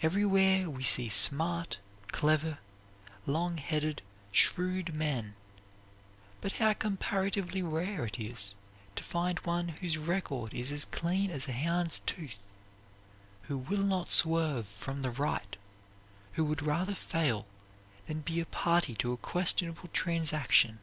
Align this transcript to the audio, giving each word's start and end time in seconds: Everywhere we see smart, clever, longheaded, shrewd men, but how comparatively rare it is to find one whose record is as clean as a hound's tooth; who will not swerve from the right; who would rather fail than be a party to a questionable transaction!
Everywhere 0.00 0.70
we 0.70 0.82
see 0.82 1.10
smart, 1.10 1.76
clever, 2.12 2.60
longheaded, 3.26 4.00
shrewd 4.32 4.96
men, 4.96 5.34
but 6.40 6.52
how 6.52 6.72
comparatively 6.72 7.60
rare 7.60 8.06
it 8.06 8.18
is 8.18 8.54
to 8.96 9.02
find 9.02 9.38
one 9.40 9.68
whose 9.68 9.98
record 9.98 10.54
is 10.54 10.72
as 10.72 10.86
clean 10.86 11.30
as 11.30 11.46
a 11.46 11.52
hound's 11.52 11.98
tooth; 12.06 12.36
who 13.42 13.58
will 13.58 13.84
not 13.84 14.08
swerve 14.08 14.66
from 14.66 15.02
the 15.02 15.10
right; 15.10 15.58
who 16.32 16.44
would 16.46 16.62
rather 16.62 16.94
fail 16.94 17.44
than 18.06 18.20
be 18.20 18.40
a 18.40 18.46
party 18.46 18.94
to 18.94 19.12
a 19.12 19.18
questionable 19.18 19.90
transaction! 19.92 20.78